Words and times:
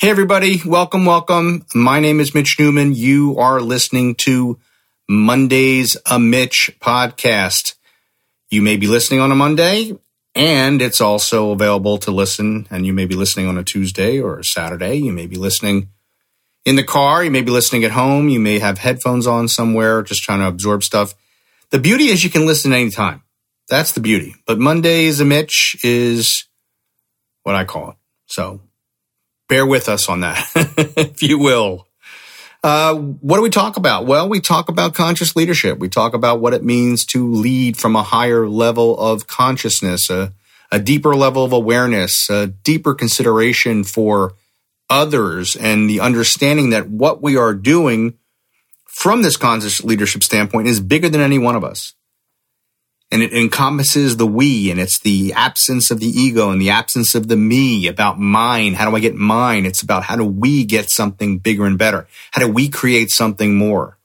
Hey, 0.00 0.10
everybody. 0.10 0.60
Welcome, 0.64 1.06
welcome. 1.06 1.66
My 1.74 1.98
name 1.98 2.20
is 2.20 2.32
Mitch 2.32 2.56
Newman. 2.56 2.94
You 2.94 3.36
are 3.36 3.60
listening 3.60 4.14
to 4.18 4.56
Monday's 5.08 5.96
A 6.06 6.20
Mitch 6.20 6.70
podcast. 6.78 7.74
You 8.48 8.62
may 8.62 8.76
be 8.76 8.86
listening 8.86 9.18
on 9.18 9.32
a 9.32 9.34
Monday, 9.34 9.98
and 10.36 10.80
it's 10.80 11.00
also 11.00 11.50
available 11.50 11.98
to 11.98 12.12
listen. 12.12 12.68
And 12.70 12.86
you 12.86 12.92
may 12.92 13.06
be 13.06 13.16
listening 13.16 13.48
on 13.48 13.58
a 13.58 13.64
Tuesday 13.64 14.20
or 14.20 14.38
a 14.38 14.44
Saturday. 14.44 14.94
You 14.94 15.10
may 15.10 15.26
be 15.26 15.34
listening 15.34 15.88
in 16.64 16.76
the 16.76 16.84
car. 16.84 17.24
You 17.24 17.32
may 17.32 17.42
be 17.42 17.50
listening 17.50 17.82
at 17.82 17.90
home. 17.90 18.28
You 18.28 18.38
may 18.38 18.60
have 18.60 18.78
headphones 18.78 19.26
on 19.26 19.48
somewhere, 19.48 20.02
just 20.04 20.22
trying 20.22 20.38
to 20.38 20.46
absorb 20.46 20.84
stuff. 20.84 21.16
The 21.70 21.80
beauty 21.80 22.04
is 22.04 22.22
you 22.22 22.30
can 22.30 22.46
listen 22.46 22.72
anytime. 22.72 23.24
That's 23.68 23.90
the 23.90 24.00
beauty. 24.00 24.36
But 24.46 24.60
Monday's 24.60 25.18
A 25.18 25.24
Mitch 25.24 25.76
is 25.82 26.44
what 27.42 27.56
I 27.56 27.64
call 27.64 27.90
it. 27.90 27.96
So 28.26 28.60
bear 29.48 29.66
with 29.66 29.88
us 29.88 30.08
on 30.08 30.20
that, 30.20 30.46
if 30.96 31.22
you 31.22 31.38
will. 31.38 31.86
Uh, 32.62 32.94
what 32.94 33.36
do 33.36 33.42
we 33.42 33.50
talk 33.50 33.76
about? 33.76 34.06
Well, 34.06 34.28
we 34.28 34.40
talk 34.40 34.68
about 34.68 34.94
conscious 34.94 35.36
leadership. 35.36 35.78
We 35.78 35.88
talk 35.88 36.14
about 36.14 36.40
what 36.40 36.54
it 36.54 36.64
means 36.64 37.04
to 37.06 37.32
lead 37.32 37.76
from 37.76 37.94
a 37.96 38.02
higher 38.02 38.48
level 38.48 38.98
of 38.98 39.26
consciousness, 39.26 40.10
a, 40.10 40.32
a 40.72 40.78
deeper 40.78 41.14
level 41.14 41.44
of 41.44 41.52
awareness, 41.52 42.28
a 42.28 42.48
deeper 42.48 42.94
consideration 42.94 43.84
for 43.84 44.34
others, 44.90 45.54
and 45.54 45.88
the 45.88 46.00
understanding 46.00 46.70
that 46.70 46.88
what 46.88 47.22
we 47.22 47.36
are 47.36 47.54
doing 47.54 48.14
from 48.86 49.22
this 49.22 49.36
conscious 49.36 49.84
leadership 49.84 50.24
standpoint 50.24 50.66
is 50.66 50.80
bigger 50.80 51.08
than 51.08 51.20
any 51.20 51.38
one 51.38 51.54
of 51.54 51.62
us 51.62 51.94
and 53.10 53.22
it 53.22 53.32
encompasses 53.32 54.16
the 54.16 54.26
we 54.26 54.70
and 54.70 54.78
it's 54.78 54.98
the 54.98 55.32
absence 55.32 55.90
of 55.90 55.98
the 55.98 56.06
ego 56.06 56.50
and 56.50 56.60
the 56.60 56.70
absence 56.70 57.14
of 57.14 57.28
the 57.28 57.36
me 57.36 57.86
about 57.86 58.18
mine. 58.18 58.74
How 58.74 58.88
do 58.88 58.94
i 58.94 59.00
get 59.00 59.14
mine? 59.14 59.64
It's 59.64 59.82
about 59.82 60.04
how 60.04 60.16
do 60.16 60.24
we 60.24 60.64
get 60.64 60.90
something 60.90 61.38
bigger 61.38 61.64
and 61.64 61.78
better? 61.78 62.06
How 62.32 62.42
do 62.42 62.52
we 62.52 62.68
create 62.68 63.10
something 63.10 63.56
more? 63.56 63.98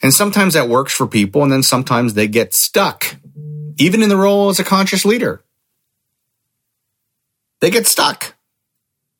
And 0.00 0.14
sometimes 0.14 0.54
that 0.54 0.68
works 0.68 0.94
for 0.94 1.08
people 1.08 1.42
and 1.42 1.50
then 1.50 1.64
sometimes 1.64 2.14
they 2.14 2.28
get 2.28 2.54
stuck 2.54 3.16
even 3.78 4.02
in 4.02 4.08
the 4.08 4.16
role 4.16 4.48
as 4.48 4.60
a 4.60 4.64
conscious 4.64 5.04
leader. 5.04 5.42
They 7.60 7.70
get 7.70 7.86
stuck. 7.86 8.36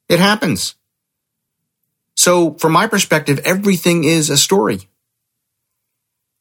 It 0.09 0.21
happens. 0.21 0.77
So 2.15 2.55
from 2.55 2.73
my 2.73 2.87
perspective 2.87 3.41
everything 3.45 4.05
is 4.05 4.31
a 4.31 4.37
story 4.37 4.89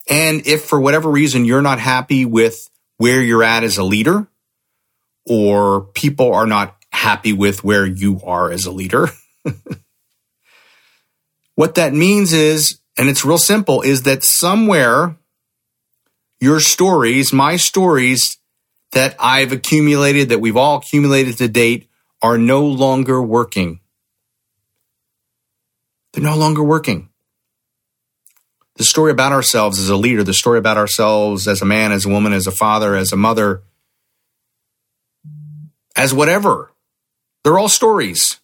and 0.09 0.45
if 0.47 0.65
for 0.65 0.79
whatever 0.79 1.09
reason 1.09 1.45
you're 1.45 1.61
not 1.61 1.79
happy 1.79 2.25
with 2.25 2.69
where 2.97 3.21
you're 3.21 3.43
at 3.43 3.63
as 3.63 3.77
a 3.77 3.83
leader, 3.83 4.27
or 5.25 5.81
people 5.81 6.33
are 6.33 6.47
not 6.47 6.75
happy 6.91 7.33
with 7.33 7.63
where 7.63 7.85
you 7.85 8.21
are 8.23 8.51
as 8.51 8.65
a 8.65 8.71
leader, 8.71 9.09
what 11.55 11.75
that 11.75 11.93
means 11.93 12.33
is, 12.33 12.79
and 12.97 13.09
it's 13.09 13.25
real 13.25 13.37
simple, 13.37 13.81
is 13.81 14.03
that 14.03 14.23
somewhere 14.23 15.17
your 16.39 16.59
stories, 16.59 17.33
my 17.33 17.57
stories 17.57 18.37
that 18.93 19.15
I've 19.19 19.51
accumulated, 19.51 20.29
that 20.29 20.39
we've 20.39 20.57
all 20.57 20.77
accumulated 20.77 21.37
to 21.37 21.47
date, 21.47 21.89
are 22.21 22.37
no 22.37 22.65
longer 22.65 23.21
working. 23.21 23.81
They're 26.13 26.23
no 26.23 26.37
longer 26.37 26.63
working 26.63 27.09
the 28.77 28.83
story 28.83 29.11
about 29.11 29.31
ourselves 29.31 29.79
as 29.79 29.89
a 29.89 29.97
leader, 29.97 30.23
the 30.23 30.33
story 30.33 30.59
about 30.59 30.77
ourselves 30.77 31.47
as 31.47 31.61
a 31.61 31.65
man, 31.65 31.91
as 31.91 32.05
a 32.05 32.09
woman, 32.09 32.31
as 32.31 32.45
a 32.47 32.51
father, 32.51 32.95
as 32.95 33.11
a 33.11 33.17
mother, 33.17 33.63
as 35.95 36.13
whatever. 36.13 36.71
They're 37.43 37.57
all 37.57 37.69
stories. 37.69 38.39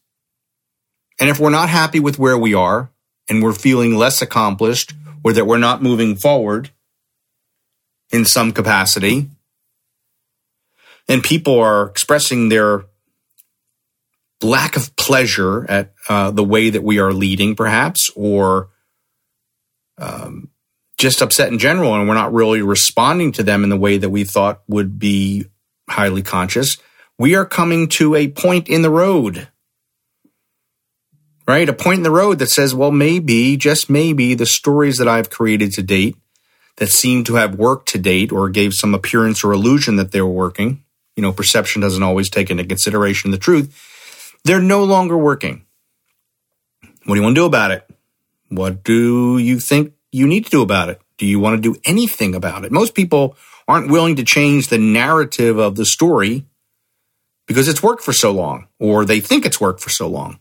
And 1.20 1.30
if 1.30 1.40
we're 1.40 1.52
not 1.52 1.70
happy 1.70 2.00
with 2.00 2.18
where 2.18 2.38
we 2.38 2.56
are 2.56 2.90
and 3.30 3.44
we're 3.44 3.54
feeling 3.54 3.96
less 3.96 4.22
accomplished 4.22 4.94
or 5.24 5.34
that 5.34 5.46
we're 5.46 5.58
not 5.58 5.84
moving 5.84 6.16
forward 6.16 6.72
in 8.12 8.26
some 8.26 8.52
capacity, 8.52 9.30
and 11.08 11.24
people 11.24 11.60
are 11.60 11.88
expressing 11.88 12.50
their 12.50 12.86
lack 14.42 14.76
of 14.76 14.96
pleasure 14.96 15.70
at 15.70 15.94
uh, 16.10 16.32
the 16.32 16.44
way 16.44 16.70
that 16.70 16.84
we 16.84 17.00
are 17.00 17.14
leading, 17.14 17.56
perhaps, 17.56 18.10
or 18.16 18.70
um, 19.98 20.50
just 20.98 21.22
upset 21.22 21.52
in 21.52 21.60
general, 21.60 21.94
and 21.96 22.08
we're 22.08 22.16
not 22.16 22.34
really 22.34 22.62
responding 22.62 23.32
to 23.34 23.44
them 23.44 23.64
in 23.64 23.70
the 23.70 23.78
way 23.78 23.98
that 23.98 24.10
we 24.10 24.24
thought 24.24 24.62
would 24.68 25.00
be 25.00 25.46
highly 25.90 26.22
conscious, 26.22 26.78
we 27.20 27.36
are 27.36 27.46
coming 27.46 27.88
to 27.88 28.16
a 28.16 28.28
point 28.28 28.70
in 28.70 28.82
the 28.82 28.90
road, 28.90 29.48
right? 31.48 31.68
A 31.70 31.74
point 31.74 31.98
in 31.98 32.04
the 32.04 32.12
road 32.12 32.40
that 32.40 32.50
says, 32.50 32.74
well, 32.74 32.92
maybe, 32.92 33.58
just 33.58 33.90
maybe, 33.90 34.34
the 34.34 34.46
stories 34.46 34.98
that 34.98 35.08
I've 35.08 35.30
created 35.30 35.72
to 35.74 35.84
date 35.84 36.16
that 36.78 36.90
seem 36.90 37.24
to 37.26 37.36
have 37.36 37.56
worked 37.56 37.90
to 37.90 38.00
date 38.00 38.32
or 38.32 38.50
gave 38.50 38.74
some 38.74 38.96
appearance 38.96 39.44
or 39.44 39.52
illusion 39.52 39.98
that 39.98 40.12
they 40.12 40.22
were 40.22 40.28
working, 40.28 40.84
you 41.16 41.22
know, 41.22 41.32
perception 41.32 41.82
doesn't 41.82 42.02
always 42.02 42.30
take 42.30 42.50
into 42.50 42.64
consideration 42.64 43.32
the 43.32 43.38
truth, 43.38 44.36
they're 44.44 44.62
no 44.62 44.84
longer 44.84 45.18
working. 45.18 45.66
What 47.06 47.16
do 47.16 47.20
you 47.20 47.24
want 47.24 47.36
to 47.36 47.42
do 47.42 47.46
about 47.46 47.72
it? 47.72 47.90
What 48.56 48.84
do 48.84 49.38
you 49.38 49.60
think 49.60 49.94
you 50.12 50.28
need 50.28 50.46
to 50.46 50.52
do 50.52 50.62
about 50.62 50.90
it? 50.90 51.02
Do 51.18 51.26
you 51.26 51.40
want 51.40 51.56
to 51.56 51.62
do 51.62 51.80
anything 51.86 52.36
about 52.36 52.66
it? 52.66 52.72
Most 52.72 52.96
people 52.96 53.36
aren't 53.68 53.90
willing 53.90 54.16
to 54.18 54.24
change 54.24 54.68
the 54.68 54.78
narrative 54.78 55.58
of 55.58 55.76
the 55.76 55.86
story 55.86 56.46
because 57.48 57.68
it's 57.68 57.84
worked 57.84 58.04
for 58.04 58.14
so 58.14 58.32
long 58.32 58.68
or 58.80 59.06
they 59.06 59.20
think 59.20 59.46
it's 59.46 59.62
worked 59.62 59.80
for 59.80 59.90
so 59.90 60.08
long. 60.08 60.40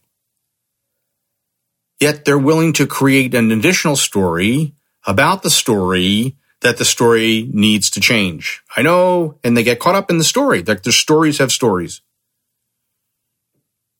Yet 2.01 2.25
they're 2.25 2.39
willing 2.39 2.73
to 2.75 2.87
create 2.87 3.35
an 3.35 3.53
additional 3.53 3.97
story 3.97 4.75
about 5.07 5.43
the 5.43 5.51
story 5.51 6.37
that 6.61 6.77
the 6.79 6.85
story 6.85 7.49
needs 7.53 7.91
to 7.91 8.01
change. 8.01 8.63
I 8.77 8.83
know, 8.83 9.39
and 9.45 9.57
they 9.57 9.63
get 9.63 9.81
caught 9.81 9.95
up 9.95 10.11
in 10.11 10.19
the 10.19 10.25
story. 10.25 10.63
Like 10.63 10.83
their 10.83 10.93
stories 10.93 11.39
have 11.39 11.53
stories. 11.53 12.01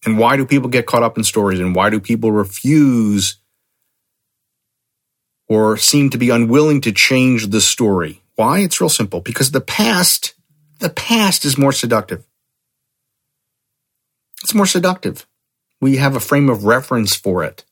And 0.05 0.19
why 0.19 0.37
do 0.37 0.47
people 0.47 0.69
get 0.69 0.87
caught 0.87 1.03
up 1.03 1.17
in 1.17 1.25
stories? 1.25 1.61
And 1.61 1.75
why 1.75 1.91
do 1.91 2.01
people 2.01 2.33
refuse 2.33 3.37
or 5.53 5.77
seem 5.77 6.09
to 6.09 6.17
be 6.17 6.31
unwilling 6.31 6.81
to 6.81 6.93
change 6.93 7.49
the 7.49 7.61
story. 7.61 8.23
Why? 8.37 8.61
It's 8.61 8.81
real 8.81 8.89
simple. 8.89 9.21
Because 9.21 9.51
the 9.51 9.61
past, 9.61 10.33
the 10.79 10.89
past 10.89 11.45
is 11.45 11.59
more 11.59 11.73
seductive. 11.73 12.25
It's 14.43 14.55
more 14.55 14.65
seductive. 14.65 15.27
We 15.79 15.99
have 15.99 16.17
a 16.17 16.21
frame 16.21 16.49
of 16.49 16.65
reference 16.65 17.15
for 17.15 17.45
it. 17.45 17.67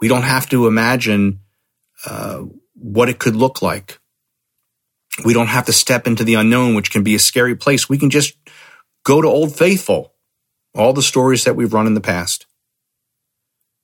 We 0.00 0.08
don't 0.08 0.22
have 0.22 0.48
to 0.48 0.66
imagine 0.66 1.38
uh, 2.04 2.42
what 2.74 3.08
it 3.08 3.20
could 3.20 3.36
look 3.36 3.62
like. 3.62 4.00
We 5.24 5.34
don't 5.34 5.46
have 5.46 5.66
to 5.66 5.72
step 5.72 6.08
into 6.08 6.24
the 6.24 6.34
unknown, 6.34 6.74
which 6.74 6.90
can 6.90 7.04
be 7.04 7.14
a 7.14 7.20
scary 7.20 7.54
place. 7.54 7.88
We 7.88 7.98
can 7.98 8.10
just 8.10 8.34
go 9.04 9.22
to 9.22 9.28
Old 9.28 9.54
Faithful, 9.56 10.14
all 10.74 10.92
the 10.92 11.02
stories 11.02 11.44
that 11.44 11.54
we've 11.54 11.72
run 11.72 11.86
in 11.86 11.94
the 11.94 12.00
past. 12.00 12.46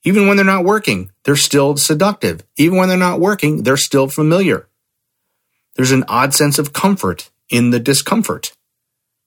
Even 0.05 0.27
when 0.29 0.37
they're 0.37 0.45
not 0.45 0.65
working, 0.65 1.11
they're 1.25 1.37
still 1.37 1.77
seductive. 1.77 2.45
Even 2.59 2.79
when 2.79 2.89
they're 2.89 2.99
not 2.99 3.21
working, 3.21 3.63
they're 3.63 3.79
still 3.79 4.07
familiar. 4.07 4.69
There's 5.77 5.93
an 5.93 6.05
odd 6.09 6.35
sense 6.35 6.59
of 6.59 6.73
comfort 6.73 7.31
in 7.49 7.71
the 7.71 7.81
discomfort 7.81 8.53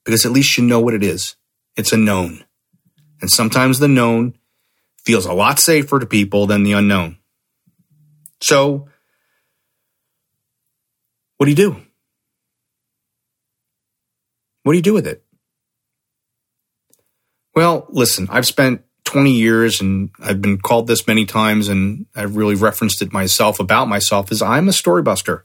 because 0.04 0.24
at 0.24 0.32
least 0.32 0.56
you 0.56 0.64
know 0.64 0.80
what 0.80 0.94
it 0.94 1.02
is. 1.02 1.36
It's 1.76 1.92
a 1.92 1.96
known. 1.96 2.44
And 3.20 3.30
sometimes 3.30 3.78
the 3.78 3.88
known 3.88 4.34
feels 5.04 5.26
a 5.26 5.32
lot 5.32 5.58
safer 5.58 5.98
to 5.98 6.06
people 6.06 6.46
than 6.46 6.62
the 6.62 6.72
unknown. 6.72 7.18
So, 8.40 8.88
what 11.36 11.46
do 11.46 11.50
you 11.50 11.56
do? 11.56 11.76
What 14.62 14.72
do 14.72 14.78
you 14.78 14.82
do 14.82 14.92
with 14.92 15.06
it? 15.06 15.24
Well, 17.54 17.86
listen, 17.90 18.28
I've 18.30 18.46
spent 18.46 18.82
20 19.08 19.32
years 19.32 19.80
and 19.80 20.10
I've 20.20 20.42
been 20.42 20.58
called 20.58 20.86
this 20.86 21.06
many 21.06 21.24
times 21.24 21.68
and 21.68 22.04
I've 22.14 22.36
really 22.36 22.54
referenced 22.54 23.00
it 23.00 23.10
myself 23.10 23.58
about 23.58 23.88
myself 23.88 24.30
is 24.30 24.42
I'm 24.42 24.68
a 24.68 24.72
storybuster. 24.72 25.44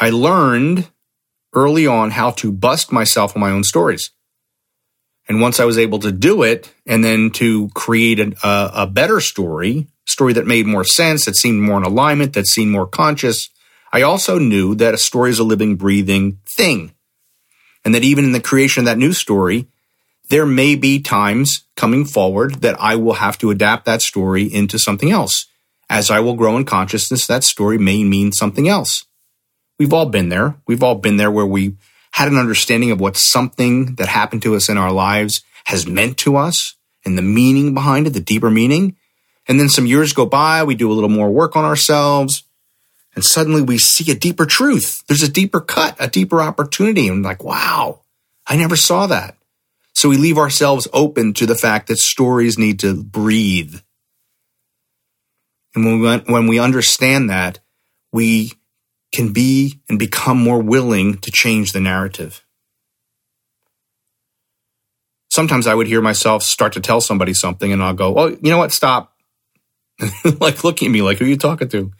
I 0.00 0.08
learned 0.08 0.88
early 1.54 1.86
on 1.86 2.12
how 2.12 2.30
to 2.30 2.50
bust 2.50 2.90
myself 2.90 3.36
on 3.36 3.40
my 3.40 3.50
own 3.50 3.64
stories. 3.64 4.12
And 5.28 5.42
once 5.42 5.60
I 5.60 5.66
was 5.66 5.76
able 5.76 5.98
to 5.98 6.10
do 6.10 6.42
it 6.42 6.72
and 6.86 7.04
then 7.04 7.28
to 7.32 7.68
create 7.74 8.18
a, 8.18 8.34
a, 8.42 8.86
better 8.86 9.20
story, 9.20 9.86
story 10.06 10.32
that 10.32 10.46
made 10.46 10.66
more 10.66 10.84
sense, 10.84 11.26
that 11.26 11.36
seemed 11.36 11.60
more 11.60 11.76
in 11.76 11.84
alignment, 11.84 12.32
that 12.32 12.46
seemed 12.46 12.72
more 12.72 12.86
conscious, 12.86 13.50
I 13.92 14.00
also 14.00 14.38
knew 14.38 14.74
that 14.76 14.94
a 14.94 14.98
story 14.98 15.30
is 15.30 15.38
a 15.38 15.44
living, 15.44 15.76
breathing 15.76 16.38
thing. 16.46 16.94
And 17.84 17.94
that 17.94 18.04
even 18.04 18.24
in 18.24 18.32
the 18.32 18.40
creation 18.40 18.80
of 18.80 18.86
that 18.86 18.98
new 18.98 19.12
story, 19.12 19.66
there 20.28 20.46
may 20.46 20.74
be 20.74 21.00
times 21.00 21.64
coming 21.76 22.04
forward 22.04 22.62
that 22.62 22.80
I 22.80 22.96
will 22.96 23.14
have 23.14 23.38
to 23.38 23.50
adapt 23.50 23.84
that 23.84 24.02
story 24.02 24.44
into 24.44 24.78
something 24.78 25.10
else. 25.10 25.46
As 25.90 26.10
I 26.10 26.20
will 26.20 26.34
grow 26.34 26.56
in 26.56 26.64
consciousness, 26.64 27.26
that 27.26 27.44
story 27.44 27.78
may 27.78 28.04
mean 28.04 28.32
something 28.32 28.68
else. 28.68 29.04
We've 29.78 29.92
all 29.92 30.06
been 30.06 30.28
there. 30.28 30.56
We've 30.66 30.82
all 30.82 30.94
been 30.94 31.16
there 31.16 31.30
where 31.30 31.46
we 31.46 31.76
had 32.12 32.28
an 32.28 32.38
understanding 32.38 32.90
of 32.90 33.00
what 33.00 33.16
something 33.16 33.96
that 33.96 34.08
happened 34.08 34.42
to 34.42 34.54
us 34.54 34.68
in 34.68 34.78
our 34.78 34.92
lives 34.92 35.42
has 35.64 35.86
meant 35.86 36.16
to 36.18 36.36
us 36.36 36.76
and 37.04 37.18
the 37.18 37.22
meaning 37.22 37.74
behind 37.74 38.06
it, 38.06 38.10
the 38.10 38.20
deeper 38.20 38.50
meaning. 38.50 38.96
And 39.46 39.60
then 39.60 39.68
some 39.68 39.86
years 39.86 40.12
go 40.12 40.24
by, 40.24 40.62
we 40.62 40.74
do 40.74 40.90
a 40.90 40.94
little 40.94 41.10
more 41.10 41.30
work 41.30 41.54
on 41.54 41.64
ourselves, 41.64 42.44
and 43.14 43.24
suddenly 43.24 43.62
we 43.62 43.78
see 43.78 44.10
a 44.10 44.14
deeper 44.14 44.46
truth. 44.46 45.04
There's 45.06 45.22
a 45.22 45.30
deeper 45.30 45.60
cut, 45.60 45.96
a 46.00 46.08
deeper 46.08 46.40
opportunity. 46.40 47.08
And 47.08 47.22
like, 47.22 47.44
wow, 47.44 48.00
I 48.46 48.56
never 48.56 48.76
saw 48.76 49.06
that. 49.06 49.36
So 49.94 50.08
we 50.08 50.16
leave 50.16 50.38
ourselves 50.38 50.88
open 50.92 51.34
to 51.34 51.46
the 51.46 51.54
fact 51.54 51.86
that 51.88 51.98
stories 51.98 52.58
need 52.58 52.80
to 52.80 53.02
breathe. 53.02 53.76
And 55.74 55.84
when 55.84 56.00
we, 56.00 56.32
when 56.32 56.46
we 56.46 56.58
understand 56.58 57.30
that, 57.30 57.60
we 58.12 58.52
can 59.12 59.32
be 59.32 59.80
and 59.88 59.98
become 59.98 60.42
more 60.42 60.60
willing 60.60 61.18
to 61.18 61.30
change 61.30 61.72
the 61.72 61.80
narrative. 61.80 62.44
Sometimes 65.30 65.66
I 65.66 65.74
would 65.74 65.86
hear 65.86 66.00
myself 66.00 66.42
start 66.42 66.72
to 66.74 66.80
tell 66.80 67.00
somebody 67.00 67.34
something 67.34 67.72
and 67.72 67.82
I'll 67.82 67.94
go, 67.94 68.14
Oh, 68.16 68.28
you 68.28 68.50
know 68.50 68.58
what? 68.58 68.72
Stop. 68.72 69.12
like 70.40 70.64
looking 70.64 70.86
at 70.86 70.92
me 70.92 71.02
like, 71.02 71.18
who 71.18 71.24
are 71.24 71.28
you 71.28 71.36
talking 71.36 71.68
to? 71.68 71.92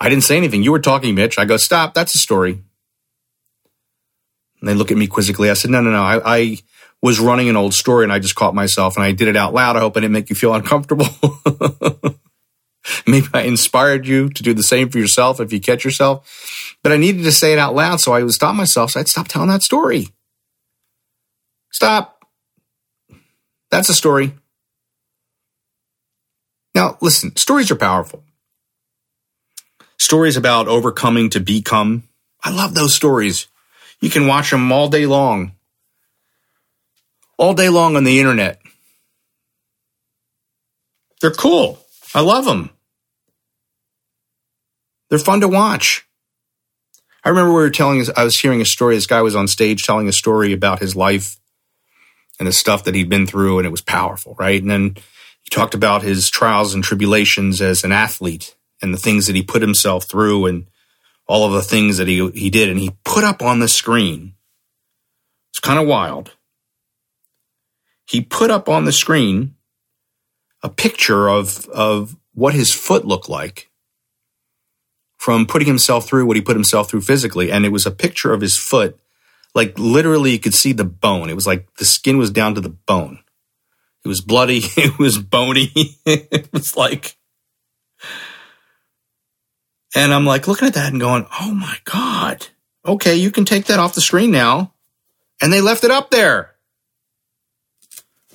I 0.00 0.08
didn't 0.08 0.24
say 0.24 0.36
anything. 0.36 0.62
You 0.62 0.72
were 0.72 0.80
talking, 0.80 1.14
Mitch. 1.14 1.38
I 1.38 1.44
go, 1.44 1.56
stop. 1.56 1.94
That's 1.94 2.14
a 2.14 2.18
story. 2.18 2.62
And 4.60 4.68
they 4.68 4.74
look 4.74 4.90
at 4.90 4.96
me 4.96 5.06
quizzically. 5.06 5.50
I 5.50 5.54
said, 5.54 5.70
no, 5.70 5.80
no, 5.80 5.90
no. 5.90 6.02
I, 6.02 6.20
I 6.24 6.58
was 7.02 7.18
running 7.18 7.48
an 7.48 7.56
old 7.56 7.74
story 7.74 8.04
and 8.04 8.12
I 8.12 8.20
just 8.20 8.36
caught 8.36 8.54
myself 8.54 8.96
and 8.96 9.04
I 9.04 9.12
did 9.12 9.28
it 9.28 9.36
out 9.36 9.52
loud. 9.52 9.76
I 9.76 9.80
hope 9.80 9.96
I 9.96 10.00
didn't 10.00 10.12
make 10.12 10.30
you 10.30 10.36
feel 10.36 10.54
uncomfortable. 10.54 11.06
Maybe 13.06 13.26
I 13.34 13.42
inspired 13.42 14.06
you 14.06 14.28
to 14.30 14.42
do 14.42 14.54
the 14.54 14.62
same 14.62 14.88
for 14.88 14.98
yourself 14.98 15.40
if 15.40 15.52
you 15.52 15.60
catch 15.60 15.84
yourself. 15.84 16.76
But 16.82 16.92
I 16.92 16.96
needed 16.96 17.24
to 17.24 17.32
say 17.32 17.52
it 17.52 17.58
out 17.58 17.74
loud, 17.74 18.00
so 18.00 18.12
I 18.12 18.22
would 18.22 18.32
stop 18.32 18.54
myself. 18.54 18.92
So 18.92 19.00
I'd 19.00 19.08
stop 19.08 19.28
telling 19.28 19.48
that 19.48 19.62
story. 19.62 20.08
Stop. 21.70 22.24
That's 23.70 23.88
a 23.88 23.94
story. 23.94 24.34
Now, 26.74 26.98
listen, 27.00 27.36
stories 27.36 27.70
are 27.70 27.76
powerful. 27.76 28.24
Stories 29.98 30.36
about 30.36 30.68
overcoming 30.68 31.30
to 31.30 31.40
become. 31.40 32.04
I 32.42 32.50
love 32.50 32.74
those 32.74 32.94
stories. 32.94 33.46
You 34.00 34.10
can 34.10 34.26
watch 34.26 34.50
them 34.50 34.72
all 34.72 34.88
day 34.88 35.06
long. 35.06 35.52
All 37.38 37.54
day 37.54 37.68
long 37.68 37.96
on 37.96 38.04
the 38.04 38.20
internet. 38.20 38.60
They're 41.20 41.30
cool. 41.30 41.78
I 42.14 42.20
love 42.20 42.44
them. 42.44 42.70
They're 45.08 45.18
fun 45.18 45.40
to 45.40 45.48
watch. 45.48 46.06
I 47.24 47.28
remember 47.28 47.50
we 47.50 47.60
were 47.60 47.70
telling, 47.70 48.04
I 48.16 48.24
was 48.24 48.38
hearing 48.38 48.60
a 48.60 48.64
story. 48.64 48.96
This 48.96 49.06
guy 49.06 49.22
was 49.22 49.36
on 49.36 49.46
stage 49.46 49.84
telling 49.84 50.08
a 50.08 50.12
story 50.12 50.52
about 50.52 50.80
his 50.80 50.96
life 50.96 51.38
and 52.38 52.48
the 52.48 52.52
stuff 52.52 52.84
that 52.84 52.94
he'd 52.94 53.08
been 53.08 53.26
through, 53.26 53.58
and 53.58 53.66
it 53.66 53.70
was 53.70 53.82
powerful, 53.82 54.34
right? 54.38 54.60
And 54.60 54.70
then 54.70 54.96
he 55.42 55.50
talked 55.50 55.74
about 55.74 56.02
his 56.02 56.28
trials 56.28 56.74
and 56.74 56.82
tribulations 56.82 57.60
as 57.60 57.84
an 57.84 57.92
athlete 57.92 58.56
and 58.80 58.92
the 58.92 58.98
things 58.98 59.26
that 59.26 59.36
he 59.36 59.42
put 59.42 59.62
himself 59.62 60.04
through 60.04 60.46
and 60.46 60.66
all 61.28 61.46
of 61.46 61.52
the 61.52 61.62
things 61.62 61.98
that 61.98 62.08
he, 62.08 62.28
he 62.30 62.50
did. 62.50 62.68
And 62.68 62.80
he 62.80 62.90
put 63.04 63.22
up 63.22 63.42
on 63.42 63.60
the 63.60 63.68
screen, 63.68 64.34
it's 65.52 65.60
kind 65.60 65.78
of 65.78 65.86
wild. 65.86 66.32
He 68.12 68.20
put 68.20 68.50
up 68.50 68.68
on 68.68 68.84
the 68.84 68.92
screen 68.92 69.54
a 70.62 70.68
picture 70.68 71.30
of, 71.30 71.66
of 71.70 72.14
what 72.34 72.52
his 72.52 72.70
foot 72.70 73.06
looked 73.06 73.30
like 73.30 73.70
from 75.16 75.46
putting 75.46 75.66
himself 75.66 76.06
through 76.06 76.26
what 76.26 76.36
he 76.36 76.42
put 76.42 76.54
himself 76.54 76.90
through 76.90 77.00
physically. 77.00 77.50
And 77.50 77.64
it 77.64 77.70
was 77.70 77.86
a 77.86 77.90
picture 77.90 78.34
of 78.34 78.42
his 78.42 78.58
foot. 78.58 79.00
Like 79.54 79.78
literally 79.78 80.32
you 80.32 80.38
could 80.38 80.52
see 80.52 80.74
the 80.74 80.84
bone. 80.84 81.30
It 81.30 81.34
was 81.34 81.46
like 81.46 81.74
the 81.76 81.86
skin 81.86 82.18
was 82.18 82.30
down 82.30 82.54
to 82.54 82.60
the 82.60 82.68
bone. 82.68 83.20
It 84.04 84.08
was 84.08 84.20
bloody. 84.20 84.60
It 84.76 84.98
was 84.98 85.18
bony. 85.18 85.72
it 86.04 86.52
was 86.52 86.76
like, 86.76 87.16
and 89.94 90.12
I'm 90.12 90.26
like 90.26 90.46
looking 90.46 90.68
at 90.68 90.74
that 90.74 90.92
and 90.92 91.00
going, 91.00 91.26
Oh 91.40 91.54
my 91.54 91.78
God. 91.84 92.46
Okay. 92.84 93.14
You 93.14 93.30
can 93.30 93.46
take 93.46 93.64
that 93.66 93.78
off 93.78 93.94
the 93.94 94.02
screen 94.02 94.30
now. 94.30 94.74
And 95.40 95.50
they 95.50 95.62
left 95.62 95.82
it 95.82 95.90
up 95.90 96.10
there 96.10 96.51